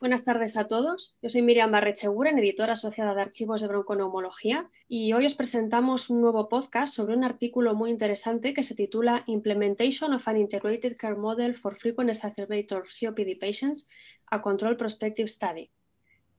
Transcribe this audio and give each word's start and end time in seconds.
Buenas 0.00 0.24
tardes 0.24 0.56
a 0.56 0.66
todos. 0.66 1.18
Yo 1.20 1.28
soy 1.28 1.42
Miriam 1.42 1.70
Barrecheguren, 1.70 2.38
editora 2.38 2.72
asociada 2.72 3.14
de 3.14 3.20
archivos 3.20 3.60
de 3.60 3.68
bronconeumología, 3.68 4.70
y 4.88 5.12
hoy 5.12 5.26
os 5.26 5.34
presentamos 5.34 6.08
un 6.08 6.22
nuevo 6.22 6.48
podcast 6.48 6.94
sobre 6.94 7.14
un 7.14 7.22
artículo 7.22 7.74
muy 7.74 7.90
interesante 7.90 8.54
que 8.54 8.64
se 8.64 8.74
titula 8.74 9.24
Implementation 9.26 10.14
of 10.14 10.26
an 10.26 10.38
Integrated 10.38 10.96
Care 10.96 11.16
Model 11.16 11.54
for 11.54 11.76
Frequent 11.76 12.08
Exacerbator 12.08 12.84
COPD 12.84 13.38
Patients, 13.38 13.90
a 14.30 14.40
Control 14.40 14.74
Prospective 14.78 15.28
Study. 15.28 15.70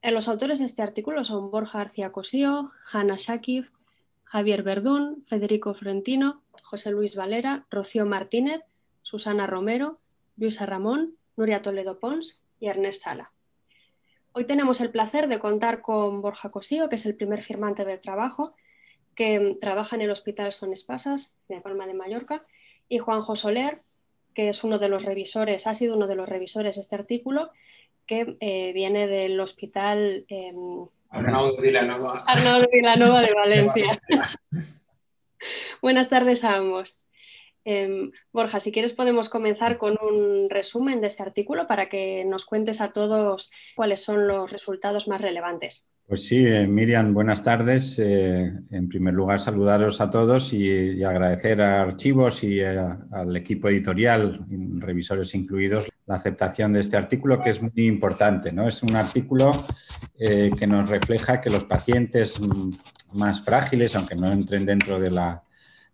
Eh, 0.01 0.09
los 0.09 0.27
autores 0.27 0.57
de 0.57 0.65
este 0.65 0.81
artículo 0.81 1.23
son 1.23 1.51
Borja 1.51 1.77
García 1.77 2.11
Cosío, 2.11 2.71
Hanna 2.91 3.17
Shakif, 3.19 3.69
Javier 4.23 4.63
Verdún, 4.63 5.23
Federico 5.27 5.75
Florentino, 5.75 6.41
José 6.63 6.89
Luis 6.89 7.15
Valera, 7.15 7.67
Rocío 7.69 8.07
Martínez, 8.07 8.61
Susana 9.03 9.45
Romero, 9.45 9.99
Luisa 10.35 10.65
Ramón, 10.65 11.15
Nuria 11.37 11.61
Toledo 11.61 11.99
Pons 11.99 12.41
y 12.59 12.65
Ernest 12.65 13.03
Sala. 13.03 13.31
Hoy 14.33 14.45
tenemos 14.45 14.79
el 14.79 14.91
placer 14.91 15.27
de 15.27 15.39
contar 15.39 15.81
con 15.81 16.21
Borja 16.21 16.49
Cosío, 16.49 16.87
que 16.87 16.95
es 16.95 17.05
el 17.05 17.15
primer 17.15 17.41
firmante 17.41 17.83
del 17.83 17.99
trabajo, 17.99 18.55
que 19.13 19.57
trabaja 19.59 19.97
en 19.97 20.03
el 20.03 20.11
Hospital 20.11 20.53
Son 20.53 20.71
Espasas 20.71 21.35
de 21.49 21.59
Palma 21.59 21.85
de 21.85 21.93
Mallorca, 21.93 22.45
y 22.87 22.99
Juanjo 22.99 23.35
Soler, 23.35 23.81
que 24.33 24.47
es 24.47 24.63
uno 24.63 24.79
de 24.79 24.87
los 24.87 25.03
revisores, 25.03 25.67
ha 25.67 25.73
sido 25.73 25.97
uno 25.97 26.07
de 26.07 26.15
los 26.15 26.29
revisores 26.29 26.75
de 26.75 26.81
este 26.81 26.95
artículo, 26.95 27.51
que 28.07 28.37
eh, 28.39 28.71
viene 28.73 29.07
del 29.07 29.39
Hospital 29.39 30.25
Vilanova. 31.61 32.23
Arnaldo 32.25 32.67
Vilanova 32.71 33.21
de 33.21 33.33
Valencia. 33.35 34.01
Buenas 35.81 36.09
tardes 36.09 36.45
a 36.45 36.55
ambos. 36.55 37.00
Em, 37.63 38.11
Borja, 38.33 38.59
si 38.59 38.71
quieres 38.71 38.93
podemos 38.93 39.29
comenzar 39.29 39.77
con 39.77 39.97
un 40.01 40.49
resumen 40.49 40.99
de 41.01 41.07
este 41.07 41.23
artículo 41.23 41.67
para 41.67 41.89
que 41.89 42.25
nos 42.25 42.45
cuentes 42.45 42.81
a 42.81 42.91
todos 42.91 43.51
cuáles 43.75 44.03
son 44.03 44.27
los 44.27 44.51
resultados 44.51 45.07
más 45.07 45.21
relevantes. 45.21 45.87
Pues 46.07 46.27
sí, 46.27 46.45
eh, 46.45 46.67
Miriam, 46.67 47.13
buenas 47.13 47.41
tardes. 47.41 47.97
Eh, 47.97 48.51
en 48.71 48.89
primer 48.89 49.13
lugar, 49.13 49.39
saludaros 49.39 50.01
a 50.01 50.09
todos 50.09 50.51
y, 50.51 51.01
agradecer 51.03 51.61
a 51.61 51.83
Archivos 51.83 52.43
y 52.43 52.59
al 52.59 53.33
equipo 53.37 53.69
editorial, 53.69 54.45
revisores 54.79 55.33
incluidos, 55.35 55.87
la 56.07 56.15
aceptación 56.15 56.73
de 56.73 56.81
este 56.81 56.97
artículo, 56.97 57.41
que 57.41 57.51
es 57.51 57.61
muy 57.61 57.85
importante. 57.85 58.51
¿no? 58.51 58.67
Es 58.67 58.83
un 58.83 58.95
artículo 58.95 59.65
eh, 60.19 60.51
que 60.57 60.67
nos 60.67 60.89
refleja 60.89 61.39
que 61.39 61.49
los 61.49 61.63
pacientes 61.63 62.41
más 63.13 63.41
frágiles, 63.41 63.95
aunque 63.95 64.15
no 64.15 64.31
entren 64.31 64.65
dentro 64.65 64.99
de 64.99 65.11
la 65.11 65.43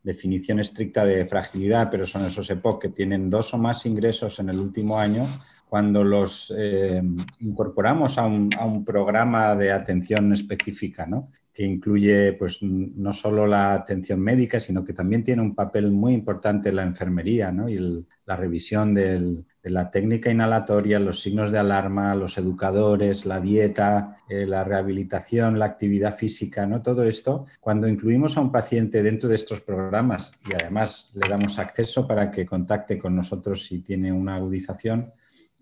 definición 0.08 0.60
estricta 0.62 1.04
de 1.04 1.26
fragilidad, 1.26 1.90
pero 1.92 2.06
son 2.06 2.26
esos 2.26 2.50
EPOC 2.50 2.82
que 2.82 2.90
tienen 2.90 3.30
dos 3.30 3.54
o 3.54 3.58
más 3.58 3.86
ingresos 3.86 4.40
en 4.40 4.48
el 4.50 4.58
último 4.58 4.98
año, 4.98 5.28
cuando 5.68 6.02
los 6.02 6.54
eh, 6.58 7.02
incorporamos 7.42 8.18
a 8.18 8.26
un, 8.26 8.50
a 8.58 8.66
un, 8.66 8.86
programa 8.86 9.54
de 9.54 9.74
atención 9.74 10.32
específica, 10.32 11.06
¿no? 11.06 11.30
que 11.54 11.66
incluye 11.66 12.34
pues, 12.34 12.64
no 12.64 13.12
solo 13.12 13.46
la 13.46 13.74
atención 13.74 14.22
médica, 14.22 14.62
sino 14.62 14.86
que 14.86 14.94
también 14.94 15.26
tiene 15.26 15.42
un 15.42 15.54
papel 15.54 15.92
muy 15.92 16.14
importante 16.14 16.72
la 16.72 16.84
enfermería 16.84 17.52
¿no? 17.52 17.68
y 17.68 18.06
la 18.28 18.36
revisión 18.36 18.94
del, 18.94 19.46
la 19.64 19.90
técnica 19.90 20.30
inhalatoria, 20.30 21.00
los 21.00 21.22
signos 21.22 21.52
de 21.52 21.60
alarma, 21.60 22.14
los 22.14 22.38
educadores, 22.38 23.26
la 23.26 23.40
dieta, 23.40 24.18
eh, 24.30 24.46
la 24.46 24.64
rehabilitación, 24.66 25.58
la 25.58 25.66
actividad 25.66 26.14
física, 26.14 26.66
¿no? 26.66 26.82
Todo 26.82 27.04
esto, 27.04 27.46
cuando 27.62 27.88
incluimos 27.88 28.38
a 28.38 28.42
un 28.42 28.52
paciente 28.52 29.02
dentro 29.02 29.30
de 29.30 29.36
estos 29.36 29.62
programas 29.62 30.34
y 30.48 30.54
además 30.54 31.10
le 31.14 31.28
damos 31.30 31.58
acceso 31.58 32.06
para 32.06 32.30
que 32.30 32.46
contacte 32.46 33.00
con 33.00 33.16
nosotros 33.16 33.66
si 33.66 33.80
tiene 33.80 34.12
una 34.12 34.36
agudización, 34.36 35.14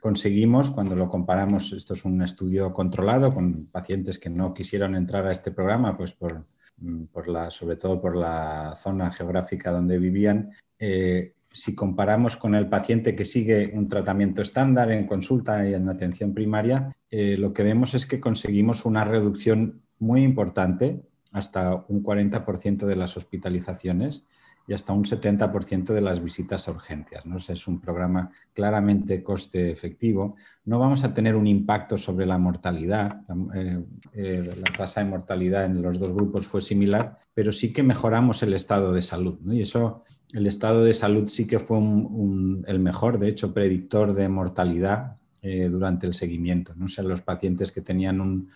conseguimos, 0.01 0.71
cuando 0.71 0.95
lo 0.95 1.07
comparamos, 1.07 1.71
esto 1.71 1.93
es 1.93 2.03
un 2.03 2.21
estudio 2.23 2.73
controlado 2.73 3.31
con 3.31 3.67
pacientes 3.67 4.17
que 4.17 4.29
no 4.29 4.53
quisieron 4.53 4.95
entrar 4.95 5.27
a 5.27 5.31
este 5.31 5.51
programa, 5.51 5.95
pues 5.95 6.13
por, 6.13 6.45
mm, 6.77 7.03
la, 7.27 7.51
sobre 7.51 7.75
todo 7.75 8.01
por 8.01 8.15
la 8.15 8.73
zona 8.75 9.11
geográfica 9.11 9.71
donde 9.71 9.99
vivían, 9.99 10.51
eh, 10.79 11.34
si 11.55 11.73
comparamos 11.73 12.35
con 12.35 12.53
el 12.53 12.67
paciente 12.67 13.15
que 13.15 13.23
sigue 13.23 13.71
un 13.73 13.87
tratamiento 13.87 14.41
estándar 14.41 14.91
en 14.91 15.07
consulta 15.07 15.67
y 15.67 15.73
en 15.73 15.87
atención 15.87 16.33
primaria, 16.33 16.93
eh, 17.09 17.37
lo 17.37 17.53
que 17.53 17.63
vemos 17.63 17.93
es 17.93 18.05
que 18.05 18.19
conseguimos 18.19 18.83
una 18.83 19.05
reducción 19.05 19.81
muy 19.97 20.23
importante, 20.23 21.01
hasta 21.31 21.85
un 21.87 22.03
40% 22.03 22.85
de 22.85 22.95
las 22.97 23.15
hospitalizaciones 23.15 24.25
y 24.67 24.73
hasta 24.73 24.91
un 24.91 25.05
70% 25.05 25.93
de 25.93 26.01
las 26.01 26.21
visitas 26.21 26.67
a 26.67 26.71
urgencias. 26.71 27.25
¿no? 27.25 27.37
es 27.37 27.67
un 27.67 27.79
programa 27.79 28.31
claramente 28.53 29.23
coste 29.23 29.71
efectivo. 29.71 30.35
No 30.65 30.77
vamos 30.77 31.05
a 31.05 31.13
tener 31.13 31.35
un 31.35 31.47
impacto 31.47 31.97
sobre 31.97 32.25
la 32.25 32.37
mortalidad. 32.37 33.21
Eh, 33.53 33.81
eh, 34.13 34.55
la 34.57 34.75
tasa 34.75 35.01
de 35.01 35.09
mortalidad 35.09 35.65
en 35.65 35.81
los 35.81 35.99
dos 35.99 36.11
grupos 36.11 36.47
fue 36.47 36.59
similar, 36.59 37.17
pero 37.33 37.53
sí 37.53 37.71
que 37.71 37.83
mejoramos 37.83 38.43
el 38.43 38.53
estado 38.53 38.91
de 38.91 39.01
salud. 39.01 39.39
Y 39.53 39.61
eso 39.61 40.03
el 40.33 40.47
estado 40.47 40.83
de 40.83 40.93
salud 40.93 41.27
sí 41.27 41.47
que 41.47 41.59
fue 41.59 41.77
el 41.77 42.79
mejor, 42.79 43.19
de 43.19 43.29
hecho, 43.29 43.53
predictor 43.53 44.13
de 44.13 44.27
mortalidad 44.27 45.17
eh, 45.41 45.69
durante 45.69 46.07
el 46.07 46.13
seguimiento. 46.13 46.73
¿no? 46.75 46.85
O 46.85 47.01
los 47.03 47.21
pacientes 47.21 47.71
que 47.71 47.81
tenían 47.81 48.19
un, 48.19 48.49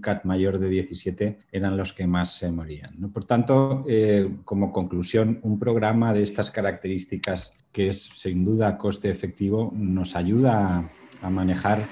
CAT 0.00 0.24
mayor 0.24 0.58
de 0.58 0.68
17 0.68 1.38
eran 1.52 1.76
los 1.76 1.92
que 1.92 2.06
más 2.06 2.36
se 2.36 2.50
morían. 2.50 3.10
Por 3.12 3.24
tanto, 3.24 3.84
eh, 3.88 4.36
como 4.44 4.72
conclusión, 4.72 5.38
un 5.42 5.58
programa 5.58 6.14
de 6.14 6.22
estas 6.22 6.50
características, 6.50 7.52
que 7.72 7.88
es 7.88 8.04
sin 8.04 8.44
duda 8.44 8.78
coste 8.78 9.10
efectivo, 9.10 9.72
nos 9.74 10.16
ayuda 10.16 10.90
a 11.20 11.30
manejar 11.30 11.86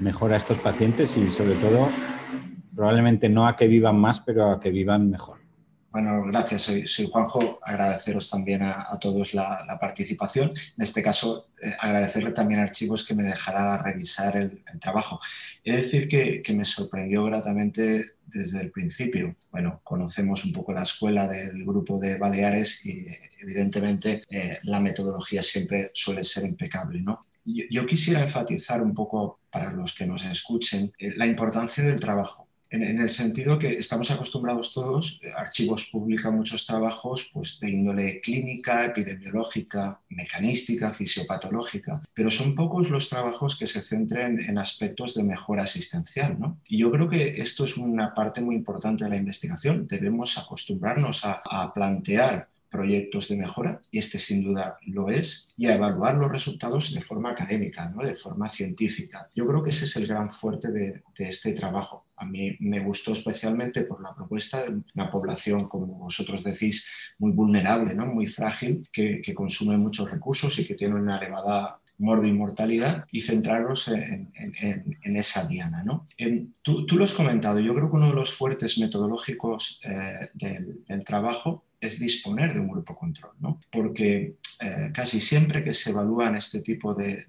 mejor 0.00 0.32
a 0.32 0.36
estos 0.36 0.58
pacientes 0.58 1.16
y 1.16 1.28
sobre 1.28 1.54
todo, 1.56 1.88
probablemente 2.74 3.28
no 3.28 3.46
a 3.46 3.56
que 3.56 3.68
vivan 3.68 3.98
más, 3.98 4.20
pero 4.20 4.50
a 4.50 4.58
que 4.58 4.70
vivan 4.70 5.10
mejor. 5.10 5.39
Bueno, 5.90 6.22
gracias. 6.24 6.62
Soy, 6.62 7.08
Juanjo. 7.10 7.58
Agradeceros 7.62 8.30
también 8.30 8.62
a, 8.62 8.96
todos 9.00 9.34
la, 9.34 9.76
participación. 9.80 10.50
En 10.50 10.82
este 10.82 11.02
caso, 11.02 11.48
eh, 11.60 11.72
agradecerle 11.80 12.30
también 12.30 12.60
a 12.60 12.62
Archivos 12.62 13.04
que 13.04 13.14
me 13.14 13.24
dejará 13.24 13.82
revisar 13.82 14.36
el, 14.36 14.62
trabajo. 14.80 15.20
He 15.64 15.72
de 15.72 15.78
decir 15.78 16.06
que, 16.06 16.52
me 16.54 16.64
sorprendió 16.64 17.24
gratamente 17.24 18.14
desde 18.24 18.60
el 18.60 18.70
principio. 18.70 19.34
Bueno, 19.50 19.80
conocemos 19.82 20.44
un 20.44 20.52
poco 20.52 20.72
la 20.72 20.82
escuela 20.82 21.26
del 21.26 21.64
grupo 21.64 21.98
de 21.98 22.18
Baleares 22.18 22.86
y 22.86 23.08
evidentemente 23.40 24.22
eh, 24.30 24.60
la 24.62 24.78
metodología 24.78 25.42
siempre 25.42 25.90
suele 25.92 26.22
ser 26.22 26.44
impecable. 26.44 27.00
¿no? 27.00 27.26
Yo, 27.44 27.84
quisiera 27.84 28.20
enfatizar 28.20 28.80
un 28.80 28.94
poco 28.94 29.40
para 29.50 29.72
los 29.72 29.92
que 29.92 30.06
nos 30.06 30.24
escuchen 30.24 30.92
eh, 30.98 31.14
la 31.16 31.26
importancia 31.26 31.82
del 31.82 31.98
trabajo 31.98 32.49
en, 32.70 33.00
el 33.00 33.10
sentido 33.10 33.58
que 33.58 33.78
estamos 33.78 34.10
acostumbrados 34.10 34.72
todos, 34.72 35.20
eh, 35.22 35.32
Archivos 35.36 35.88
publica 35.90 36.30
muchos 36.30 36.64
trabajos 36.64 37.30
pues, 37.32 37.58
de 37.60 37.70
índole 37.70 38.20
clínica, 38.20 38.84
epidemiológica, 38.84 40.00
mecanística, 40.08 40.94
fisiopatológica, 40.94 42.02
pero 42.14 42.30
son 42.30 42.54
pocos 42.54 42.88
los 42.88 43.08
trabajos 43.08 43.58
que 43.58 43.66
se 43.66 43.82
centren 43.82 44.38
en 44.40 44.58
aspectos 44.58 45.14
de 45.14 45.24
mejora 45.24 45.64
asistencial. 45.64 46.38
¿no? 46.38 46.58
Y 46.68 46.78
yo 46.78 46.90
creo 46.90 47.08
que 47.08 47.40
esto 47.40 47.64
es 47.64 47.76
una 47.76 48.14
parte 48.14 48.40
muy 48.40 48.54
importante 48.54 49.04
de 49.04 49.10
la 49.10 49.16
investigación. 49.16 49.86
Debemos 49.88 50.38
acostumbrarnos 50.38 51.24
a, 51.24 51.42
a 51.44 51.74
plantear 51.74 52.48
proyectos 52.70 53.28
de 53.28 53.36
mejora, 53.36 53.82
y 53.90 53.98
este 53.98 54.18
sin 54.18 54.44
duda 54.44 54.78
lo 54.86 55.10
es, 55.10 55.52
y 55.56 55.66
a 55.66 55.74
evaluar 55.74 56.14
los 56.16 56.30
resultados 56.30 56.94
de 56.94 57.00
forma 57.00 57.30
académica, 57.30 57.90
¿no? 57.90 58.02
de 58.02 58.14
forma 58.14 58.48
científica. 58.48 59.28
Yo 59.34 59.46
creo 59.46 59.62
que 59.62 59.70
ese 59.70 59.84
es 59.84 59.96
el 59.96 60.06
gran 60.06 60.30
fuerte 60.30 60.70
de, 60.70 61.02
este 61.18 61.52
trabajo. 61.52 62.06
A 62.16 62.24
mí 62.24 62.56
me 62.60 62.80
gustó 62.80 63.12
especialmente 63.12 63.82
por 63.82 64.02
la 64.02 64.14
propuesta 64.14 64.64
de 64.64 64.80
una 64.94 65.10
población, 65.10 65.68
como 65.68 65.86
vosotros 65.86 66.42
decís, 66.42 66.86
muy 67.18 67.32
vulnerable, 67.32 67.94
¿no? 67.94 68.06
muy 68.06 68.26
frágil, 68.26 68.88
que, 68.92 69.20
consume 69.34 69.76
muchos 69.76 70.10
recursos 70.10 70.58
y 70.58 70.66
que 70.66 70.74
tiene 70.74 70.94
una 70.94 71.18
elevada 71.18 71.80
morbimortalidad 71.98 73.04
y 73.10 73.20
centrarnos 73.20 73.88
en, 73.88 74.32
esa 75.02 75.46
diana. 75.46 75.82
¿no? 75.82 76.06
tú, 76.62 76.86
lo 76.96 77.04
has 77.04 77.12
comentado, 77.12 77.58
yo 77.60 77.74
creo 77.74 77.90
que 77.90 77.96
uno 77.96 78.08
de 78.08 78.14
los 78.14 78.34
fuertes 78.34 78.78
metodológicos 78.78 79.80
eh, 79.84 80.30
del, 80.34 80.84
del, 80.86 81.04
trabajo 81.04 81.64
es 81.80 81.98
disponer 81.98 82.52
de 82.52 82.60
un 82.60 82.68
grupo 82.68 82.94
control, 82.94 83.32
¿no? 83.40 83.60
porque 83.70 84.36
eh, 84.60 84.90
casi 84.92 85.20
siempre 85.20 85.64
que 85.64 85.72
se 85.72 85.90
evalúan 85.90 86.36
este 86.36 86.60
tipo 86.60 86.94
de, 86.94 87.26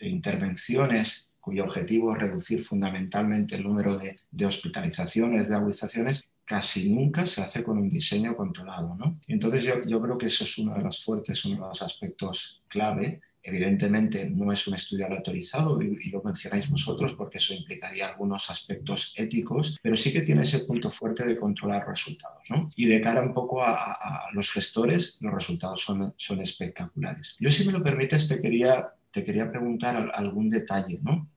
intervenciones 0.00 1.30
cuyo 1.38 1.62
objetivo 1.62 2.12
es 2.12 2.18
reducir 2.20 2.64
fundamentalmente 2.64 3.54
el 3.54 3.62
número 3.62 3.96
de, 3.96 4.18
hospitalizaciones, 4.44 5.48
de 5.48 5.54
agudizaciones, 5.54 6.24
casi 6.44 6.92
nunca 6.92 7.24
se 7.24 7.40
hace 7.40 7.62
con 7.62 7.78
un 7.78 7.88
diseño 7.88 8.36
controlado. 8.36 8.96
¿no? 8.96 9.20
Entonces 9.28 9.62
yo, 9.62 9.74
yo 9.86 10.00
creo 10.02 10.18
que 10.18 10.26
eso 10.26 10.42
es 10.42 10.58
uno 10.58 10.74
de 10.74 10.82
los 10.82 11.04
fuertes, 11.04 11.44
uno 11.44 11.54
de 11.54 11.68
los 11.68 11.82
aspectos 11.82 12.62
clave 12.66 13.20
Evidentemente 13.42 14.30
no 14.30 14.52
es 14.52 14.66
un 14.68 14.74
estudio 14.74 15.06
autorizado 15.06 15.80
y, 15.82 16.10
lo 16.10 16.22
mencionáis 16.22 16.68
vosotros 16.70 17.14
porque 17.14 17.38
eso 17.38 17.54
implicaría 17.54 18.08
algunos 18.08 18.48
aspectos 18.50 19.14
éticos, 19.16 19.78
pero 19.82 19.96
sí 19.96 20.12
que 20.12 20.22
tiene 20.22 20.42
ese 20.42 20.60
punto 20.60 20.90
fuerte 20.90 21.26
de 21.26 21.36
controlar 21.36 21.86
resultados. 21.88 22.48
¿no? 22.50 22.70
Y 22.76 22.86
de 22.86 23.00
cara 23.00 23.22
un 23.22 23.34
poco 23.34 23.62
a, 23.64 24.28
los 24.32 24.50
gestores, 24.50 25.18
los 25.20 25.34
resultados 25.34 25.82
son, 25.82 26.14
son 26.16 26.40
espectaculares. 26.40 27.36
Yo 27.40 27.50
si 27.50 27.66
me 27.66 27.72
lo 27.72 27.82
permites 27.82 28.28
te 28.28 28.40
quería, 28.40 28.88
te 29.10 29.24
quería 29.24 29.50
preguntar 29.50 30.10
algún 30.14 30.48
detalle. 30.48 31.00
¿no? 31.02 31.28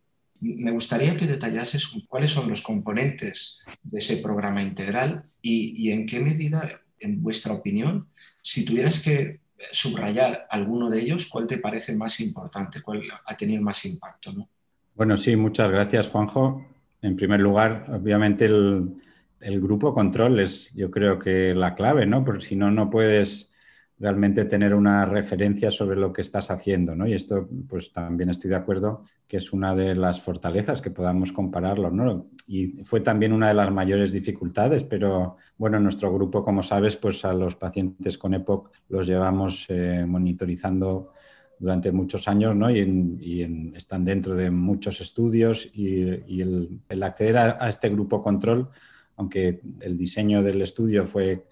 Me 0.42 0.72
gustaría 0.72 1.18
que 1.18 1.28
detallases 1.28 1.92
cuáles 2.08 2.32
son 2.32 2.50
los 2.50 2.62
componentes 2.62 3.60
de 3.82 4.00
ese 4.00 4.18
programa 4.18 4.62
integral 4.62 5.24
y, 5.42 5.90
en 5.92 6.06
qué 6.06 6.20
medida, 6.20 6.82
en 7.00 7.22
vuestra 7.22 7.54
opinión, 7.54 8.10
si 8.42 8.66
tuvieras 8.66 9.02
que 9.02 9.40
subrayar 9.72 10.48
alguno 10.50 10.90
de 10.90 11.02
ellos, 11.02 11.28
¿cuál 11.28 11.48
te 11.48 11.58
parece 11.58 11.96
más 11.96 12.20
importante? 12.20 12.82
¿Cuál 12.82 13.04
ha 13.26 13.38
tenido 13.38 13.62
más 13.62 13.86
impacto? 13.86 14.32
¿no? 14.34 14.50
Bueno, 14.96 15.18
sí, 15.18 15.36
muchas 15.36 15.72
gracias, 15.72 16.10
Juanjo. 16.10 16.66
En 17.02 17.16
primer 17.16 17.40
lugar, 17.40 17.86
obviamente 17.90 18.46
el, 18.46 18.96
el 19.40 19.62
grupo 19.62 19.94
control 19.94 20.40
es, 20.40 20.74
yo 20.74 20.90
creo 20.90 21.20
que 21.20 21.54
la 21.54 21.76
clave, 21.76 22.06
¿no? 22.06 22.24
Porque 22.24 22.42
si 22.42 22.56
no, 22.56 22.72
no 22.72 22.90
puedes 22.90 23.52
realmente 23.98 24.44
tener 24.46 24.74
una 24.74 25.06
referencia 25.06 25.72
sobre 25.72 25.96
lo 25.96 26.12
que 26.12 26.22
estás 26.22 26.52
haciendo, 26.52 26.96
¿no? 26.96 27.08
Y 27.08 27.14
esto, 27.14 27.48
pues 27.68 27.94
también 27.94 28.30
estoy 28.30 28.50
de 28.50 28.58
acuerdo 28.58 29.04
que 29.28 29.38
es 29.38 29.54
una 29.54 29.74
de 29.74 29.96
las 29.96 30.22
fortalezas 30.22 30.82
que 30.82 30.92
podamos 30.92 31.32
compararlo, 31.32 31.90
¿no? 31.90 32.28
Y 32.46 32.84
fue 32.84 33.00
también 33.00 33.32
una 33.32 33.48
de 33.48 33.54
las 33.54 33.72
mayores 33.72 34.12
dificultades, 34.12 34.84
pero 34.84 35.38
bueno, 35.58 35.80
nuestro 35.80 36.14
grupo, 36.14 36.44
como 36.44 36.62
sabes, 36.62 36.98
pues 36.98 37.24
a 37.24 37.34
los 37.34 37.56
pacientes 37.56 38.18
con 38.18 38.34
EPOC 38.34 38.72
los 38.90 39.08
llevamos 39.08 39.66
eh, 39.70 40.06
monitorizando 40.06 41.12
durante 41.58 41.94
muchos 41.94 42.28
años, 42.28 42.54
¿no? 42.54 42.70
Y, 42.70 43.72
están 43.76 44.04
dentro 44.04 44.36
de 44.36 44.52
muchos 44.52 45.00
estudios 45.00 45.70
y, 45.74 46.42
el, 46.42 46.82
acceder 47.02 47.38
a 47.38 47.70
este 47.70 47.88
grupo 47.90 48.22
control, 48.22 48.70
aunque 49.16 49.62
el 49.80 49.98
diseño 49.98 50.44
del 50.44 50.62
estudio 50.62 51.06
fue 51.06 51.46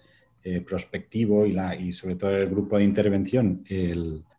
eh, 0.44 0.60
prospectivo 0.60 1.46
y, 1.46 1.52
la, 1.52 1.74
y 1.74 1.92
sobre 1.92 2.16
todo 2.16 2.30
el 2.36 2.48
grupo 2.48 2.78
de 2.78 2.84
intervención, 2.84 3.64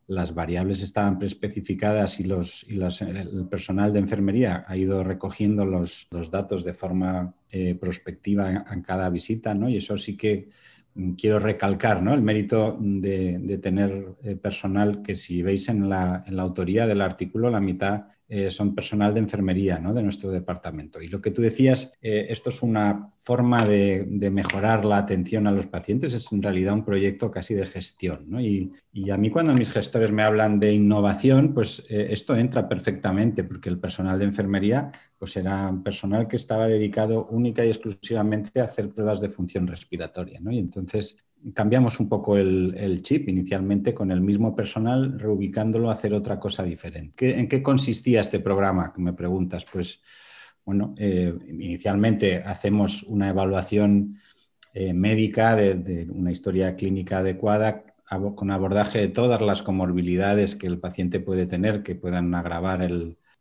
las 0.07 0.35
variables 0.35 0.81
estaban 0.83 1.17
preespecificadas 1.17 2.19
y, 2.19 2.25
los, 2.25 2.65
y 2.69 2.79
el 2.79 3.47
personal 3.49 3.91
de 3.91 3.99
enfermería 3.99 4.63
ha 4.67 4.77
ido 4.77 5.03
recogiendo 5.03 5.65
los, 5.65 6.07
los 6.11 6.29
datos 6.29 6.63
de 6.63 6.73
forma 6.73 7.33
eh, 7.49 7.75
prospectiva 7.75 8.65
en, 8.71 8.81
cada 8.83 9.09
visita, 9.09 9.55
¿no? 9.55 9.67
Y 9.67 9.77
eso 9.77 9.97
sí 9.97 10.15
que 10.15 10.49
mm, 10.93 11.13
quiero 11.13 11.39
recalcar, 11.39 12.03
¿no? 12.03 12.13
El 12.13 12.21
mérito 12.21 12.77
de, 12.79 13.39
de 13.39 13.57
tener 13.57 14.15
eh, 14.23 14.35
personal 14.35 15.01
que 15.01 15.15
si 15.15 15.41
veis 15.41 15.69
en 15.69 15.89
la, 15.89 16.23
en 16.27 16.35
la 16.35 16.43
autoría 16.43 16.85
del 16.85 17.01
artículo, 17.01 17.49
la 17.49 17.59
mitad 17.59 18.05
eh, 18.27 18.49
son 18.49 18.73
personal 18.73 19.13
de 19.13 19.19
enfermería 19.19 19.77
¿no? 19.79 19.93
de 19.93 20.01
nuestro 20.01 20.31
departamento. 20.31 20.99
Y 20.99 21.09
lo 21.09 21.21
que 21.21 21.29
tú 21.29 21.43
decías, 21.43 21.91
eh, 22.01 22.25
esto 22.29 22.49
es 22.49 22.63
una 22.63 23.07
forma 23.09 23.65
de, 23.67 24.07
mejorar 24.31 24.83
la 24.83 24.97
atención 24.97 25.45
a 25.45 25.51
los 25.51 25.67
pacientes, 25.67 26.13
es 26.15 26.31
en 26.31 26.41
realidad 26.41 26.73
un 26.73 26.83
proyecto 26.83 27.29
casi 27.29 27.53
de 27.53 27.67
gestión. 27.67 28.25
Y, 28.39 28.71
a 29.11 29.17
mí 29.17 29.29
cuando 29.29 29.53
mis 29.53 29.69
gestores 29.69 30.11
me 30.11 30.23
hablan 30.23 30.59
de 30.59 30.73
innovación, 30.73 31.53
pues 31.53 31.85
eh, 31.89 32.07
esto 32.09 32.35
entra 32.35 32.67
perfectamente, 32.67 33.43
porque 33.43 33.69
el 33.69 33.77
personal 33.77 34.17
de 34.17 34.25
enfermería 34.25 34.91
pues 35.19 35.37
era 35.37 35.71
personal 35.83 36.27
que 36.27 36.37
estaba 36.37 36.67
dedicado 36.67 37.27
única 37.27 37.63
y 37.63 37.69
exclusivamente 37.69 38.59
a 38.59 38.63
hacer 38.63 38.89
pruebas 38.89 39.21
de 39.21 39.29
función 39.29 39.67
respiratoria. 39.67 40.39
Y 40.49 40.59
entonces 40.59 41.17
cambiamos 41.53 41.99
un 41.99 42.09
poco 42.09 42.37
el, 42.37 43.01
chip 43.03 43.29
inicialmente 43.29 43.93
con 43.93 44.11
el 44.11 44.21
mismo 44.21 44.55
personal, 44.55 45.19
reubicándolo 45.19 45.89
a 45.89 45.93
hacer 45.93 46.13
otra 46.13 46.39
cosa 46.39 46.63
diferente. 46.63 47.39
¿En 47.39 47.47
qué 47.47 47.61
consistía 47.61 48.21
este 48.21 48.39
programa? 48.39 48.93
Me 48.97 49.13
preguntas. 49.13 49.65
Pues 49.71 50.01
bueno, 50.63 50.95
eh, 50.97 51.33
inicialmente 51.47 52.37
hacemos 52.37 53.03
una 53.03 53.29
evaluación 53.29 54.19
eh, 54.73 54.93
médica 54.93 55.55
de, 55.55 56.07
una 56.09 56.31
historia 56.31 56.75
clínica 56.75 57.19
adecuada 57.19 57.83
con 58.35 58.51
abordaje 58.51 58.99
de 58.99 59.07
todas 59.07 59.41
las 59.41 59.63
comorbilidades 59.63 60.55
que 60.55 60.67
el 60.67 60.79
paciente 60.79 61.19
puede 61.19 61.47
tener 61.47 61.81
que 61.81 61.95
puedan 61.95 62.33
agravar 62.35 62.87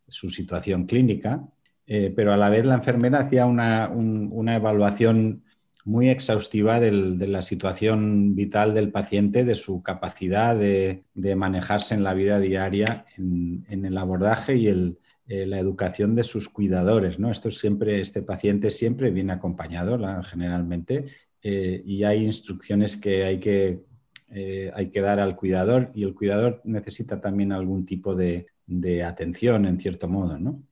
su 0.08 0.30
situación 0.30 0.86
clínica, 0.86 1.46
eh, 1.86 2.12
pero 2.14 2.32
a 2.32 2.36
la 2.36 2.48
vez 2.48 2.64
la 2.64 2.74
enfermera 2.74 3.20
hacía 3.20 3.44
una, 3.46 3.88
una 3.88 4.56
evaluación 4.56 5.43
muy 5.84 6.08
exhaustiva 6.08 6.80
de 6.80 7.26
la 7.26 7.42
situación 7.42 8.34
vital 8.34 8.72
del 8.72 8.90
paciente, 8.90 9.44
de 9.44 9.54
su 9.54 9.82
capacidad 9.82 10.56
de, 10.56 11.04
manejarse 11.36 11.94
en 11.94 12.02
la 12.02 12.14
vida 12.14 12.40
diaria, 12.40 13.04
en, 13.18 13.84
el 13.84 13.98
abordaje 13.98 14.56
y 14.56 14.68
eh, 14.68 15.46
la 15.46 15.58
educación 15.58 16.14
de 16.14 16.22
sus 16.22 16.48
cuidadores. 16.48 17.18
¿no? 17.18 17.30
Esto 17.30 17.50
siempre, 17.50 18.00
este 18.00 18.22
paciente 18.22 18.70
siempre 18.70 19.10
viene 19.10 19.34
acompañado 19.34 19.98
generalmente 20.22 21.04
eh, 21.42 21.82
y 21.84 22.02
hay 22.04 22.24
instrucciones 22.24 22.96
que 22.96 23.24
hay 23.24 23.38
que, 23.38 23.80
eh, 24.30 24.70
hay 24.74 24.90
que 24.90 25.02
dar 25.02 25.20
al 25.20 25.36
cuidador 25.36 25.90
y 25.94 26.04
el 26.04 26.14
cuidador 26.14 26.62
necesita 26.64 27.20
también 27.20 27.52
algún 27.52 27.84
tipo 27.84 28.14
de, 28.14 28.46
atención 29.04 29.66
en 29.66 29.78
cierto 29.78 30.08
modo. 30.08 30.38
¿no? 30.38 30.62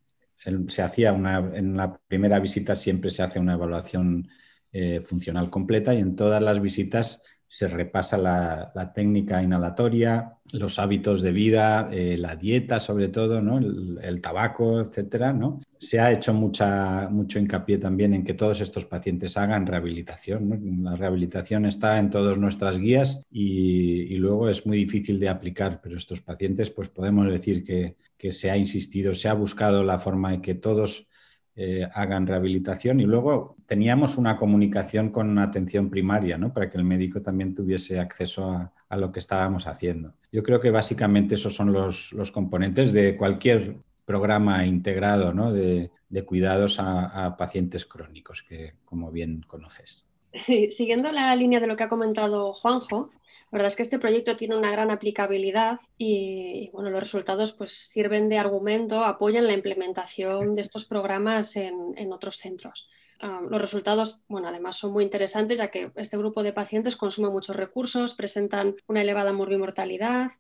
Se 0.69 0.81
hacía 0.81 1.13
una, 1.13 1.51
en 1.55 1.77
la 1.77 2.01
primera 2.09 2.41
visita 2.41 2.75
siempre 2.75 3.11
se 3.11 3.23
hace 3.23 3.39
una 3.39 3.53
evaluación 3.53 4.27
eh, 4.73 5.03
funcional 5.05 5.51
completa 5.51 5.95
y 5.95 5.99
en 5.99 6.17
todas 6.17 6.43
las 6.43 6.61
visitas 6.61 7.21
se 7.53 7.69
repasa 7.69 8.17
la, 8.17 8.93
técnica 8.95 9.43
inhalatoria, 9.43 10.39
los 10.53 10.79
hábitos 10.79 11.21
de 11.21 11.33
vida, 11.33 11.87
eh, 11.93 12.17
la 12.17 12.35
dieta 12.35 12.81
sobre 12.81 13.09
todo, 13.09 13.43
¿no? 13.43 13.59
el, 13.59 14.21
tabaco, 14.23 14.81
etcétera. 14.81 15.35
¿no? 15.35 15.61
Se 15.79 16.01
ha 16.01 16.11
hecho 16.11 16.33
mucha, 16.33 17.11
mucho 17.11 17.39
hincapié 17.39 17.77
también 17.77 18.15
en 18.15 18.25
que 18.25 18.33
todos 18.33 18.63
estos 18.63 18.87
pacientes 18.87 19.37
hagan 19.37 19.67
rehabilitación. 19.67 20.83
La 20.83 20.97
rehabilitación 20.97 21.67
está 21.67 21.99
en 21.99 22.09
todas 22.09 22.39
nuestras 22.39 22.79
guías 22.79 23.21
y, 23.31 24.17
luego 24.17 24.49
es 24.49 24.65
muy 24.65 24.79
difícil 24.79 25.21
de 25.21 25.29
aplicar, 25.29 25.81
pero 25.83 25.99
estos 25.99 26.23
pacientes 26.23 26.71
pues 26.71 26.89
podemos 26.89 27.31
decir 27.31 27.65
que, 27.65 27.97
que 28.17 28.33
se 28.33 28.51
ha 28.51 28.57
insistido, 28.57 29.15
se 29.15 29.29
ha 29.29 29.35
buscado 29.35 29.85
la 29.85 29.99
forma 29.99 30.31
de 30.31 30.41
que 30.41 30.55
todos 30.55 31.07
eh, 31.55 31.87
hagan 31.93 32.27
rehabilitación 32.27 33.01
y 33.01 33.05
luego 33.05 33.57
teníamos 33.67 34.17
una 34.17 34.39
comunicación 34.39 35.11
con 35.11 35.39
atención 35.39 35.91
primaria, 35.91 36.39
¿no? 36.39 36.51
Para 36.53 36.71
que 36.71 36.79
el 36.79 36.85
médico 36.85 37.21
también 37.21 37.55
tuviese 37.55 38.01
acceso 38.01 38.71
a, 38.89 38.97
lo 38.97 39.13
que 39.13 39.21
estábamos 39.21 39.67
haciendo. 39.67 40.15
Yo 40.31 40.43
creo 40.43 40.61
que 40.61 40.71
básicamente 40.71 41.35
esos 41.35 41.55
son 41.55 41.73
los, 41.73 42.15
componentes 42.33 42.93
de 42.93 43.17
cualquier 43.17 43.77
programa 44.05 44.65
integrado 44.67 45.33
¿no? 45.33 45.53
de, 45.53 45.91
cuidados 46.27 46.79
a, 46.79 47.37
pacientes 47.39 47.87
crónicos, 47.87 48.43
que 48.43 48.75
como 48.85 49.11
bien 49.11 49.43
conoces. 49.47 50.07
Siguiendo 50.35 51.13
la 51.13 51.35
línea 51.37 51.61
de 51.61 51.67
lo 51.67 51.77
que 51.77 51.85
ha 51.85 51.89
comentado 51.89 52.53
Juanjo, 52.55 53.11
la 53.53 53.59
verdad 53.59 53.67
es 53.67 53.77
que 53.77 53.83
este 53.83 53.99
proyecto 53.99 54.35
tiene 54.35 54.57
una 54.57 54.71
gran 54.71 54.91
aplicabilidad 54.91 55.79
y, 55.99 56.71
bueno, 56.73 56.89
los 56.89 57.01
resultados 57.01 57.53
pues, 57.53 57.73
sirven 57.73 58.31
de 58.31 58.39
argumento, 58.39 59.05
apoyan 59.05 59.47
la 59.47 59.53
implementación 59.53 60.55
de 60.55 60.63
estos 60.63 60.87
programas 60.87 61.55
en, 61.57 62.13
otros 62.13 62.39
centros. 62.39 62.89
Ah, 63.21 63.43
los 63.47 63.61
resultados, 63.61 64.23
bueno, 64.27 64.49
además 64.49 64.77
son 64.77 64.93
muy 64.93 65.05
interesantes 65.05 65.59
ya 65.59 65.71
que 65.71 65.93
este 65.97 66.17
grupo 66.17 66.43
de 66.43 66.55
pacientes 66.55 66.97
consume 66.97 67.29
muchos 67.29 67.55
recursos, 67.55 68.15
presentan 68.15 68.75
una 68.87 69.03
elevada 69.03 69.35
morbimortalidad. 69.35 70.31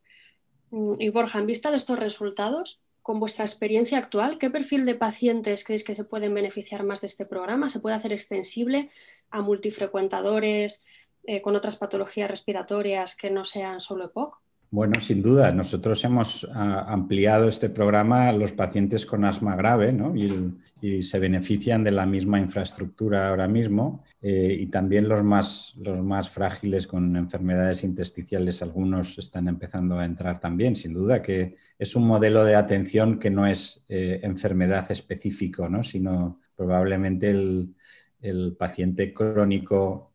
Mm, 0.71 0.95
y 0.99 1.11
Borja, 1.11 1.39
en 1.39 1.47
vista 1.47 1.71
de 1.71 1.77
estos 1.77 1.99
resultados, 1.99 2.83
con 3.03 3.21
vuestra 3.21 3.45
experiencia 3.45 3.99
actual, 3.99 4.39
¿qué 4.39 4.49
perfil 4.49 4.87
de 4.87 4.95
pacientes 4.95 5.65
creéis 5.65 5.85
que 5.85 5.95
se 5.95 6.05
pueden 6.05 6.33
beneficiar 6.33 6.85
más 6.85 7.01
de 7.01 7.09
este 7.09 7.27
programa? 7.27 7.69
¿Se 7.69 7.81
puede 7.81 7.97
hacer 7.97 8.13
extensible 8.13 8.91
a 9.33 9.43
multifrecuentadores, 9.43 10.85
eh, 11.25 11.41
con 11.43 11.57
otras 11.57 11.77
patologías 11.77 12.31
respiratorias 12.31 13.17
que 13.17 13.31
no 13.31 13.45
sean 13.45 13.81
solo 13.81 14.07
EPOC? 14.07 14.43
Bueno, 14.73 14.99
sin 15.01 15.21
duda. 15.21 15.53
Nosotros 15.53 16.03
hemos 16.03 16.49
ah, 16.55 16.87
ampliado 16.89 17.47
este 17.47 17.69
programa 17.69 18.29
a 18.29 18.33
los 18.33 18.53
pacientes 18.53 19.05
con 19.05 19.23
asma 19.27 19.55
grave 19.55 19.93
¿no? 19.93 20.17
y, 20.17 20.55
se 21.03 21.21
benefician 21.21 21.85
de 21.85 21.93
la 21.93 22.07
misma 22.07 22.41
infraestructura 22.41 23.29
ahora 23.29 23.47
mismo 23.47 24.03
eh, 24.21 24.57
y 24.59 24.67
también 24.67 25.09
los 25.09 25.23
más, 25.23 25.75
los 25.77 26.03
más 26.03 26.29
frágiles 26.29 26.89
con 26.89 27.15
enfermedades 27.15 27.85
intersticiales, 27.85 28.63
algunos 28.63 29.17
están 29.17 29.47
empezando 29.47 29.97
a 29.99 30.05
entrar 30.05 30.41
también. 30.41 30.75
Sin 30.75 30.95
duda 30.95 31.23
que 31.23 31.55
es 31.79 31.95
un 31.95 32.05
modelo 32.05 32.43
de 32.43 32.57
atención 32.57 33.21
que 33.21 33.31
no 33.31 33.47
es 33.47 33.85
eh, 33.89 34.21
enfermedad 34.25 34.91
específico, 34.91 35.69
¿no? 35.69 35.85
sino 35.85 36.41
probablemente 36.57 37.31
el, 37.31 37.75
el 38.23 38.57
paciente 38.57 39.13
crónico 39.13 40.13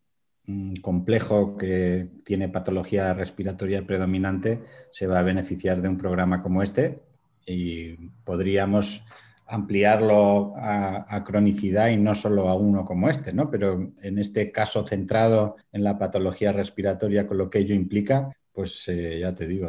complejo 0.81 1.57
que 1.57 2.07
tiene 2.23 2.47
patología 2.47 3.13
respiratoria 3.13 3.85
predominante 3.85 4.63
se 4.91 5.05
va 5.05 5.19
a 5.19 5.23
beneficiar 5.23 5.81
de 5.81 5.89
un 5.89 5.97
programa 5.97 6.41
como 6.41 6.63
este 6.63 7.01
y 7.45 7.95
podríamos 8.23 9.03
ampliarlo 9.45 10.53
a, 10.55 11.23
cronicidad 11.25 11.89
y 11.89 11.97
no 11.97 12.15
solo 12.15 12.49
a 12.49 12.55
uno 12.55 12.83
como 12.83 13.09
este, 13.09 13.31
¿no? 13.31 13.49
Pero 13.49 13.93
en 14.01 14.17
este 14.17 14.51
caso 14.51 14.85
centrado 14.85 15.55
en 15.71 15.83
la 15.83 15.97
patología 15.97 16.51
respiratoria 16.51 17.27
con 17.27 17.37
lo 17.37 17.49
que 17.49 17.59
ello 17.59 17.73
implica, 17.73 18.29
pues 18.51 18.87
eh, 18.89 19.19
ya 19.21 19.33
te 19.33 19.47
digo, 19.47 19.67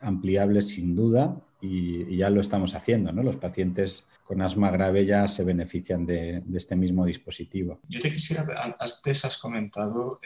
ampliable 0.00 0.60
sin 0.60 0.94
duda 0.94 1.40
y, 1.60 2.16
ya 2.16 2.30
lo 2.30 2.40
estamos 2.40 2.74
haciendo. 2.74 3.12
¿no? 3.12 3.22
Los 3.22 3.36
pacientes 3.36 4.04
con 4.24 4.42
asma 4.42 4.70
grave 4.70 5.06
ya 5.06 5.26
se 5.28 5.44
benefician 5.44 6.06
de, 6.06 6.42
este 6.54 6.76
mismo 6.76 7.04
dispositivo. 7.04 7.80
Yo 7.88 8.00
te 8.00 8.12
quisiera, 8.12 8.46
antes 8.78 9.24
has 9.24 9.36
comentado 9.36 10.20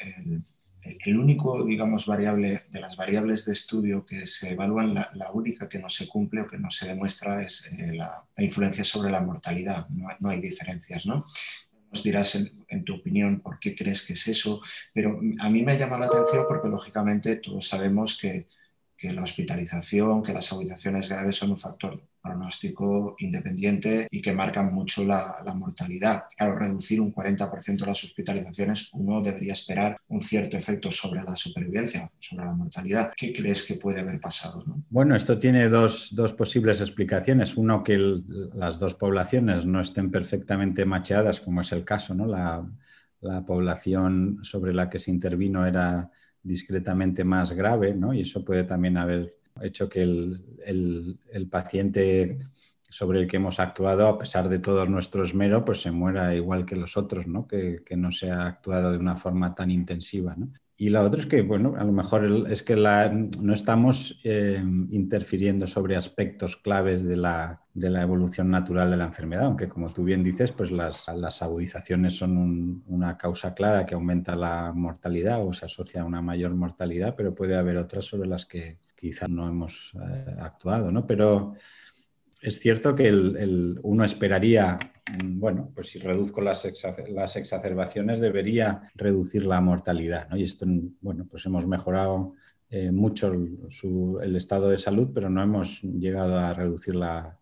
el 0.85 1.19
único, 1.19 1.65
digamos, 1.65 2.07
variable 2.07 2.65
de 2.69 2.81
las 2.81 2.97
variables 2.97 3.47
de 3.47 3.53
estudio 3.53 4.05
que 4.05 4.27
se 4.27 4.53
evalúan, 4.53 4.95
la, 4.95 5.31
única 5.33 5.69
que 5.69 5.79
no 5.79 5.89
se 5.89 6.07
cumple 6.07 6.43
o 6.43 6.47
que 6.47 6.59
no 6.59 6.71
se 6.71 6.87
demuestra 6.87 7.43
es 7.43 7.73
eh, 7.73 7.95
la, 7.95 8.25
influencia 8.39 8.85
sobre 8.85 9.11
la 9.11 9.21
mortalidad. 9.21 9.89
No, 9.89 10.29
hay 10.29 10.41
diferencias, 10.41 11.07
¿no? 11.07 11.25
Nos 11.91 12.03
dirás 12.03 12.35
en, 12.35 12.85
tu 12.85 12.97
opinión 12.97 13.41
por 13.41 13.59
qué 13.59 13.75
crees 13.75 14.03
que 14.03 14.15
es 14.15 14.29
eso, 14.29 14.61
pero 14.93 15.21
a 15.39 15.49
mí 15.49 15.63
me 15.63 15.79
llama 15.79 15.99
la 15.99 16.07
atención 16.07 16.45
porque 16.49 16.69
lógicamente 16.69 17.37
todos 17.37 17.67
sabemos 17.67 18.19
que, 18.21 18.49
que 19.05 19.13
la 19.13 19.23
hospitalización, 19.23 20.23
que 20.23 20.33
las 20.33 20.51
agudizaciones 20.51 21.11
graves 21.11 21.37
son 21.37 21.51
un 21.51 21.59
factor 21.59 22.01
pronóstico 22.23 23.15
independiente 23.19 24.09
y 24.11 24.23
que 24.23 24.33
marcan 24.33 24.73
mucho 24.73 25.05
la, 25.05 25.45
mortalidad. 25.55 26.25
Claro, 26.35 26.59
reducir 26.59 27.03
un 27.03 27.13
40% 27.13 27.85
las 27.85 28.03
hospitalizaciones, 28.03 28.89
uno 28.95 29.21
debería 29.21 29.53
esperar 29.53 29.99
un 30.09 30.23
cierto 30.23 30.57
efecto 30.57 30.91
sobre 30.91 31.23
la 31.23 31.37
supervivencia, 31.37 32.11
sobre 32.19 32.47
la 32.47 32.55
mortalidad. 32.55 33.13
¿Qué 33.15 33.35
crees 33.35 33.63
que 33.65 33.75
puede 33.75 34.01
haber 34.01 34.19
pasado? 34.19 34.65
Bueno, 34.89 35.15
esto 35.15 35.39
tiene 35.39 35.69
dos, 35.69 36.15
posibles 36.35 36.81
explicaciones. 36.81 37.59
Uno, 37.59 37.85
que 37.85 38.23
las 38.55 38.79
dos 38.79 38.95
poblaciones 38.95 39.67
no 39.67 39.83
estén 39.83 40.11
perfectamente 40.11 40.87
macheadas, 40.87 41.43
como 41.43 41.61
es 41.61 41.71
el 41.73 41.85
caso, 41.85 42.15
¿no? 42.15 42.25
La, 42.25 42.67
la 43.21 43.45
población 43.45 44.39
sobre 44.41 44.73
la 44.73 44.89
que 44.89 44.99
se 44.99 45.11
intervino 45.11 45.67
era 45.67 46.11
discretamente 46.45 47.25
más 47.25 47.53
grave, 47.53 47.95
¿no? 47.95 48.15
Y 48.15 48.21
eso 48.21 48.45
puede 48.45 48.65
también 48.65 48.97
haber 48.97 49.37
hecho 49.61 49.89
que 49.89 50.03
el, 50.03 51.49
paciente 51.51 52.39
sobre 52.89 53.21
el 53.21 53.27
que 53.27 53.39
hemos 53.39 53.59
actuado, 53.59 54.07
a 54.07 54.19
pesar 54.19 54.49
de 54.49 54.59
todo 54.59 54.85
nuestro 54.87 55.25
esmero, 55.25 55.65
pues 55.65 55.81
se 55.81 55.91
muera 55.91 56.35
igual 56.35 56.65
que 56.65 56.77
los 56.77 56.97
otros, 56.97 57.27
¿no? 57.27 57.49
Que, 57.49 57.83
no 57.97 58.11
se 58.11 58.31
ha 58.31 58.47
actuado 58.47 58.93
de 58.93 58.99
una 58.99 59.17
forma 59.17 59.55
tan 59.55 59.71
intensiva. 59.71 60.37
Y 60.77 60.89
la 60.89 61.03
otra 61.03 61.21
es 61.21 61.27
que, 61.27 61.43
bueno, 61.43 61.75
a 61.79 61.85
lo 61.85 61.93
mejor 61.93 62.25
es 62.49 62.65
que 62.65 62.75
no 62.75 63.55
estamos 63.55 64.21
eh, 64.25 64.61
interfiriendo 64.91 65.69
sobre 65.69 65.95
aspectos 65.95 66.57
claves 66.57 67.05
de 67.05 67.17
la, 67.17 67.61
evolución 67.75 68.51
natural 68.51 68.91
de 68.91 68.97
la 68.97 69.05
enfermedad, 69.05 69.45
aunque 69.45 69.69
como 69.69 69.93
tú 69.93 70.03
bien 70.03 70.25
dices, 70.25 70.51
pues 70.51 70.73
las, 70.73 71.09
agudizaciones 71.41 72.17
son 72.17 72.83
una 72.89 73.17
causa 73.17 73.55
clara 73.55 73.87
que 73.87 73.95
aumenta 73.95 74.35
la 74.35 74.73
mortalidad 74.75 75.47
o 75.47 75.53
se 75.53 75.67
asocia 75.67 76.03
a 76.03 76.07
una 76.07 76.21
mayor 76.21 76.55
mortalidad, 76.55 77.15
pero 77.17 77.35
puede 77.35 77.55
haber 77.55 77.77
otras 77.77 78.05
sobre 78.05 78.29
las 78.29 78.45
que 78.45 78.79
quizás 78.97 79.31
no 79.31 79.47
hemos 79.47 79.93
eh, 79.95 80.35
actuado, 80.41 80.91
¿no? 80.91 81.07
Pero 81.07 81.55
es 82.41 82.59
cierto 82.59 82.97
que 82.97 83.13
uno 83.83 84.05
esperaría, 84.05 84.77
bueno, 85.23 85.71
pues 85.75 85.91
si 85.91 85.99
reduzco 85.99 86.41
las, 86.41 86.65
exacerbaciones 86.65 88.21
debería 88.21 88.83
reducir 88.95 89.45
la 89.45 89.61
mortalidad, 89.61 90.29
¿no? 90.29 90.37
Y 90.37 90.45
esto, 90.45 90.67
bueno, 91.01 91.27
pues 91.31 91.45
hemos 91.47 91.67
mejorado 91.67 92.35
eh, 92.71 92.91
mucho 92.91 93.33
el, 93.33 94.37
estado 94.37 94.69
de 94.69 94.79
salud, 94.79 95.11
pero 95.15 95.31
no 95.31 95.43
hemos 95.43 95.83
llegado 95.83 96.39
a 96.39 96.53
reducir 96.53 96.97
la, 96.97 97.39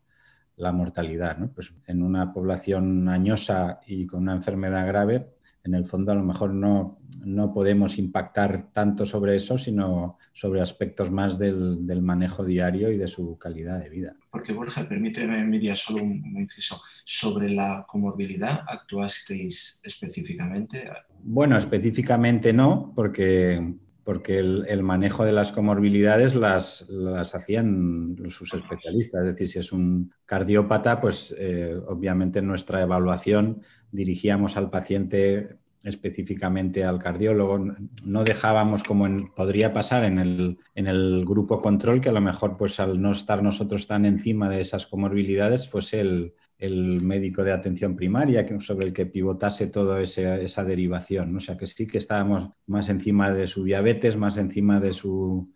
la 0.56 0.72
mortalidad, 0.72 1.38
¿no? 1.38 1.50
Pues 1.52 1.74
en 1.86 2.02
una 2.02 2.32
población 2.32 3.08
añosa 3.08 3.80
y 3.86 4.06
con 4.06 4.22
una 4.22 4.34
enfermedad 4.34 4.86
grave, 4.86 5.32
en 5.64 5.74
el 5.74 5.84
fondo 5.84 6.12
a 6.12 6.14
lo 6.14 6.24
mejor 6.24 6.52
no, 6.52 6.98
no 7.24 7.52
podemos 7.52 7.98
impactar 7.98 8.72
tanto 8.72 9.06
sobre 9.06 9.36
eso, 9.36 9.58
sino 9.58 10.18
sobre 10.32 10.60
aspectos 10.60 11.10
más 11.10 11.38
del, 11.38 11.86
del, 11.86 12.02
manejo 12.02 12.44
diario 12.44 12.90
y 12.90 12.96
de 12.96 13.06
su 13.06 13.38
calidad 13.38 13.80
de 13.80 13.88
vida. 13.88 14.16
Porque 14.30 14.52
Borja, 14.52 14.88
permíteme, 14.88 15.44
Miriam, 15.44 15.76
solo 15.76 16.02
un, 16.02 16.36
inciso. 16.36 16.80
¿Sobre 17.04 17.50
la 17.50 17.84
comorbilidad 17.86 18.64
actuasteis 18.66 19.80
específicamente? 19.84 20.90
Bueno, 21.22 21.56
específicamente 21.56 22.52
no, 22.52 22.92
porque, 22.94 23.74
porque 24.04 24.38
el, 24.38 24.82
manejo 24.82 25.24
de 25.24 25.32
las 25.32 25.52
comorbilidades 25.52 26.34
las, 26.34 26.86
las, 26.88 27.34
hacían 27.34 28.16
sus 28.28 28.52
especialistas. 28.54 29.22
Es 29.22 29.26
decir, 29.28 29.48
si 29.48 29.58
es 29.60 29.72
un 29.72 30.12
cardiópata, 30.26 31.00
pues 31.00 31.34
eh, 31.38 31.76
obviamente 31.86 32.40
en 32.40 32.48
nuestra 32.48 32.82
evaluación 32.82 33.62
dirigíamos 33.90 34.56
al 34.56 34.70
paciente 34.70 35.58
específicamente 35.84 36.84
al 36.84 36.98
cardiólogo. 36.98 37.64
No 38.04 38.24
dejábamos 38.24 38.82
como 38.84 39.32
podría 39.34 39.72
pasar 39.72 40.04
en 40.04 40.18
el, 40.18 40.58
en 40.74 40.86
el, 40.86 41.24
grupo 41.24 41.60
control, 41.60 42.00
que 42.00 42.08
a 42.08 42.12
lo 42.12 42.20
mejor 42.20 42.56
pues 42.56 42.80
al 42.80 43.00
no 43.00 43.12
estar 43.12 43.42
nosotros 43.42 43.86
tan 43.86 44.04
encima 44.04 44.48
de 44.48 44.60
esas 44.60 44.86
comorbilidades, 44.86 45.68
fuese 45.68 46.00
el, 46.00 46.34
el 46.62 47.00
médico 47.00 47.42
de 47.42 47.50
atención 47.50 47.96
primaria 47.96 48.46
sobre 48.60 48.86
el 48.86 48.92
que 48.92 49.06
pivotase 49.06 49.66
toda 49.66 50.00
esa 50.00 50.64
derivación. 50.64 51.36
O 51.36 51.40
sea 51.40 51.56
que 51.56 51.66
sí 51.66 51.88
que 51.88 51.98
estábamos 51.98 52.50
más 52.66 52.88
encima 52.88 53.32
de 53.32 53.48
su 53.48 53.64
diabetes, 53.64 54.16
más 54.16 54.36
encima 54.36 54.78
de 54.78 54.92
su 54.92 55.52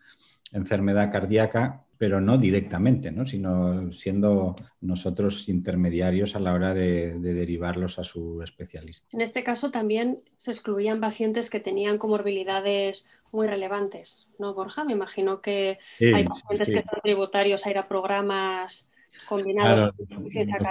enfermedad 0.52 1.12
cardíaca 1.12 1.86
pero 1.98 2.20
no 2.20 2.36
directamente, 2.36 3.10
¿no? 3.10 3.26
sino 3.26 3.90
siendo 3.92 4.54
nosotros 4.80 5.48
intermediarios 5.48 6.36
a 6.36 6.40
la 6.40 6.52
hora 6.52 6.74
de, 6.74 7.18
derivarlos 7.18 7.98
a 7.98 8.04
su 8.04 8.42
especialista. 8.42 9.08
En 9.12 9.22
este 9.22 9.42
caso 9.42 9.70
también 9.70 10.20
se 10.36 10.50
excluían 10.50 11.00
pacientes 11.00 11.48
que 11.48 11.60
tenían 11.60 11.96
comorbilidades 11.96 13.08
muy 13.32 13.46
relevantes, 13.46 14.28
¿no, 14.38 14.54
Borja? 14.54 14.84
Me 14.84 14.92
imagino 14.92 15.40
que 15.40 15.78
hay 16.00 16.24
pacientes 16.24 16.68
que 16.68 16.82
son 16.82 17.00
tributarios 17.02 17.66
a 17.66 17.70
ir 17.70 17.78
a 17.78 17.88
programas 17.88 18.90
combinados 19.28 19.92
con. 19.92 20.24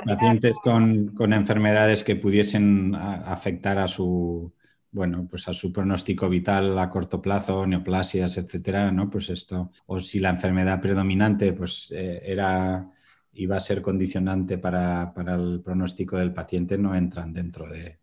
Pacientes 0.06 0.56
con, 0.64 1.08
con 1.10 1.34
enfermedades 1.34 2.04
que 2.04 2.16
pudiesen 2.16 2.96
afectar 2.96 3.78
a 3.78 3.88
su 3.88 4.52
bueno, 4.96 5.28
pues 5.30 5.46
a 5.50 5.54
su 5.54 5.74
pronóstico 5.74 6.30
vital 6.30 6.80
a 6.80 6.90
corto 6.90 7.22
plazo, 7.22 7.68
neoplasias, 7.68 8.38
etcétera, 8.38 8.92
¿no? 8.94 9.10
Pues 9.10 9.30
esto, 9.30 9.72
o 9.88 10.00
si 10.00 10.20
la 10.20 10.30
enfermedad 10.30 10.80
predominante, 10.80 11.52
pues 11.52 11.92
eh, 11.92 12.22
era, 12.24 12.90
iba 13.34 13.58
a 13.58 13.60
ser 13.60 13.82
condicionante 13.82 14.58
para, 14.58 15.14
el 15.28 15.62
pronóstico 15.62 16.16
del 16.16 16.34
paciente, 16.34 16.78
no 16.78 16.96
entran 16.96 17.34
dentro 17.34 17.70
de, 17.70 18.00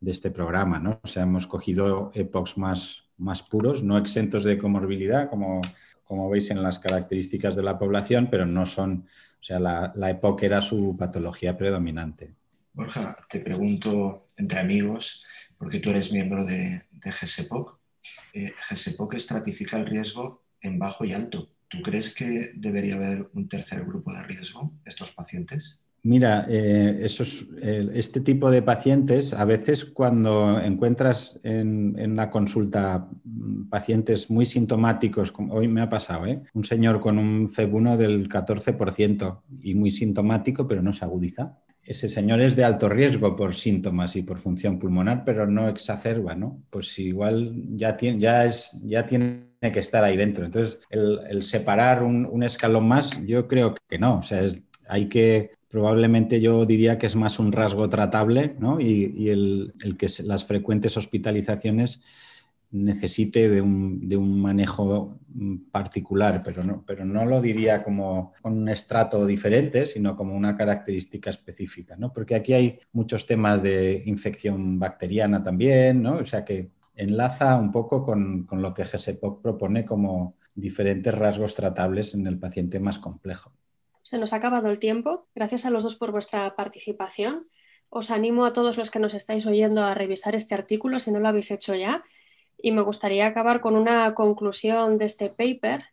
este 0.00 0.30
programa, 0.30 0.78
¿no? 0.78 0.98
O 1.02 1.06
sea, 1.06 1.24
hemos 1.24 1.46
cogido 1.46 2.10
EPOCs 2.14 2.56
más, 2.56 3.04
más 3.18 3.42
puros, 3.42 3.82
no 3.82 3.98
exentos 3.98 4.42
de 4.42 4.56
comorbilidad, 4.56 5.28
como, 5.28 5.60
como 6.10 6.28
veis 6.28 6.50
en 6.50 6.60
las 6.60 6.80
características 6.80 7.54
de 7.54 7.62
la 7.62 7.78
población, 7.78 8.26
pero 8.32 8.44
no 8.44 8.66
son, 8.66 9.06
o 9.38 9.42
sea, 9.44 9.60
la, 9.60 9.92
la 9.94 10.10
EPOC 10.10 10.42
era 10.42 10.60
su 10.60 10.96
patología 10.98 11.56
predominante. 11.56 12.34
Borja, 12.72 13.16
te 13.28 13.38
pregunto 13.38 14.18
entre 14.36 14.58
amigos, 14.58 15.24
porque 15.56 15.78
tú 15.78 15.90
eres 15.90 16.12
miembro 16.12 16.44
de, 16.44 16.82
de 16.90 17.10
GSPOC. 17.12 17.78
Eh, 18.32 18.52
GSPOC 18.68 19.14
estratifica 19.14 19.76
el 19.76 19.86
riesgo 19.86 20.42
en 20.60 20.80
bajo 20.80 21.04
y 21.04 21.12
alto. 21.12 21.52
¿Tú 21.68 21.80
crees 21.80 22.12
que 22.12 22.50
debería 22.56 22.96
haber 22.96 23.30
un 23.34 23.46
tercer 23.46 23.84
grupo 23.84 24.12
de 24.12 24.24
riesgo, 24.24 24.72
estos 24.84 25.12
pacientes? 25.12 25.80
Mira, 26.02 26.46
eh, 26.48 27.06
este 27.94 28.20
tipo 28.20 28.50
de 28.50 28.62
pacientes, 28.62 29.34
a 29.34 29.44
veces 29.44 29.84
cuando 29.84 30.58
encuentras 30.60 31.38
en, 31.42 32.16
la 32.16 32.30
consulta 32.30 33.08
pacientes 33.68 34.30
muy 34.30 34.46
sintomáticos, 34.46 35.30
como 35.32 35.54
hoy 35.54 35.68
me 35.68 35.82
ha 35.82 35.88
pasado, 35.88 36.26
¿eh? 36.26 36.42
un 36.54 36.64
señor 36.64 37.00
con 37.00 37.18
un 37.18 37.48
FEB1 37.48 37.96
del 37.96 38.28
14% 38.28 39.42
y 39.62 39.74
muy 39.74 39.90
sintomático, 39.90 40.66
pero 40.66 40.82
no 40.82 40.92
se 40.92 41.04
agudiza 41.04 41.56
ese 41.84 42.08
señor 42.08 42.40
es 42.40 42.56
de 42.56 42.64
alto 42.64 42.88
riesgo 42.88 43.34
por 43.34 43.54
síntomas 43.54 44.14
y 44.16 44.22
por 44.22 44.38
función 44.38 44.78
pulmonar, 44.78 45.24
pero 45.24 45.46
no 45.46 45.68
exacerba, 45.68 46.34
¿no? 46.34 46.62
Pues 46.70 46.98
igual 46.98 47.52
ya 47.70 47.96
tiene, 47.96 48.20
ya 48.20 48.44
es, 48.44 48.70
ya 48.84 49.06
tiene 49.06 49.46
que 49.60 49.80
estar 49.80 50.04
ahí 50.04 50.16
dentro. 50.16 50.44
Entonces, 50.44 50.78
el, 50.90 51.42
separar 51.42 52.02
un, 52.02 52.42
escalón 52.42 52.86
más, 52.86 53.20
yo 53.26 53.48
creo 53.48 53.74
que 53.88 53.98
no. 53.98 54.18
O 54.18 54.22
sea, 54.22 54.42
hay 54.88 55.08
que, 55.08 55.52
probablemente 55.70 56.40
yo 56.40 56.66
diría 56.66 56.98
que 56.98 57.06
es 57.06 57.16
más 57.16 57.38
un 57.38 57.52
rasgo 57.52 57.88
tratable, 57.88 58.56
¿no? 58.58 58.80
Y, 58.80 59.28
el, 59.28 59.72
que 59.96 60.08
las 60.24 60.44
frecuentes 60.44 60.96
hospitalizaciones 60.96 62.02
necesite 62.72 63.48
de 63.48 63.60
un, 63.62 64.40
manejo 64.40 65.18
particular, 65.70 66.42
pero 66.44 66.64
no, 66.64 66.84
pero 66.86 67.04
no 67.04 67.24
lo 67.24 67.40
diría 67.40 67.82
como 67.82 68.32
un 68.42 68.68
estrato 68.68 69.26
diferente, 69.26 69.86
sino 69.86 70.16
como 70.16 70.36
una 70.36 70.56
característica 70.56 71.30
específica, 71.30 71.96
¿no? 71.96 72.12
Porque 72.12 72.34
aquí 72.34 72.52
hay 72.52 72.78
muchos 72.92 73.26
temas 73.26 73.62
de 73.62 74.02
infección 74.06 74.78
bacteriana 74.78 75.42
también, 75.42 76.02
¿no? 76.02 76.18
O 76.18 76.24
sea 76.24 76.44
que 76.44 76.70
enlaza 76.96 77.56
un 77.56 77.70
poco 77.70 78.04
con, 78.04 78.44
con 78.44 78.60
lo 78.60 78.74
que 78.74 78.84
GSPOC 78.84 79.40
propone 79.40 79.84
como 79.84 80.36
diferentes 80.54 81.14
rasgos 81.14 81.54
tratables 81.54 82.14
en 82.14 82.26
el 82.26 82.38
paciente 82.38 82.80
más 82.80 82.98
complejo. 82.98 83.52
Se 84.02 84.18
nos 84.18 84.32
ha 84.32 84.36
acabado 84.36 84.70
el 84.70 84.78
tiempo. 84.78 85.28
Gracias 85.34 85.66
a 85.66 85.70
los 85.70 85.84
dos 85.84 85.96
por 85.96 86.12
vuestra 86.12 86.54
participación. 86.56 87.48
Os 87.88 88.10
animo 88.10 88.44
a 88.44 88.52
todos 88.52 88.76
los 88.76 88.90
que 88.90 88.98
nos 88.98 89.14
estáis 89.14 89.46
oyendo 89.46 89.82
a 89.82 89.94
revisar 89.94 90.34
este 90.34 90.54
artículo 90.54 91.00
si 91.00 91.10
no 91.10 91.18
lo 91.20 91.28
habéis 91.28 91.50
hecho 91.50 91.74
ya 91.74 92.04
y 92.62 92.72
me 92.72 92.82
gustaría 92.82 93.26
acabar 93.26 93.60
con 93.60 93.76
una 93.76 94.14
conclusión 94.14 94.98
de 94.98 95.06
este 95.06 95.30
paper 95.30 95.84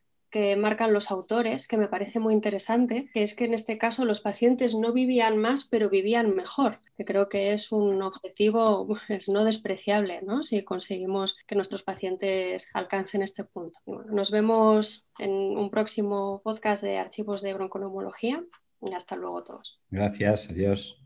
marcan 0.58 0.94
los 0.94 1.12
autores, 1.12 1.68
que 1.68 1.78
me 1.78 1.88
parece 1.88 2.20
muy 2.20 2.34
interesante, 2.34 3.10
que 3.14 3.24
es 3.24 3.36
que 3.36 3.46
en 3.46 3.54
este 3.54 3.78
caso 3.78 4.06
los 4.06 4.22
pacientes 4.22 4.76
no 4.76 4.94
vivían 4.94 5.38
más, 5.38 5.66
pero 5.66 5.90
vivían 5.90 6.36
mejor, 6.36 6.80
que 6.96 7.06
creo 7.06 7.30
que 7.30 7.54
es 7.54 7.72
un 7.72 8.02
objetivo 8.02 8.88
no 9.28 9.44
despreciable, 9.44 10.22
¿no? 10.22 10.44
Si 10.44 10.64
conseguimos 10.64 11.38
que 11.48 11.56
nuestros 11.56 11.84
pacientes 11.84 12.70
alcancen 12.74 13.22
este 13.22 13.44
punto. 13.44 13.80
nos 13.86 14.32
vemos 14.32 15.06
en 15.20 15.32
un 15.32 15.70
próximo 15.70 16.42
podcast 16.44 16.84
de 16.84 16.98
archivos 16.98 17.42
de 17.42 17.54
bronconeumología. 17.54 18.44
Hasta 18.96 19.16
luego 19.16 19.44
todos. 19.44 19.80
Gracias, 19.90 20.50
adiós. 20.50 20.96